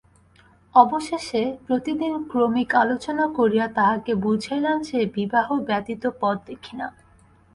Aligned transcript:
অবশেষে 0.75 1.41
প্রতিদিন 1.67 2.13
ক্রমিক 2.23 2.69
আলোচনা 2.75 3.25
করিয়া 3.37 3.67
তাহাকে 3.67 4.11
বুঝাইলাম 4.15 4.77
যে, 4.81 4.99
বিবাহ 5.15 5.47
ব্যতীত 5.67 6.03
পথ 6.19 6.37
দেখি 6.47 6.73
না। 6.77 6.87